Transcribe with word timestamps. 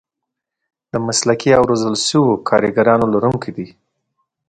د 0.91 0.93
مسلکي 1.07 1.49
او 1.57 1.63
روزل 1.69 1.95
شوو 2.07 2.41
کارګرانو 2.49 3.05
لرونکي 3.13 3.51
دي. 3.57 3.67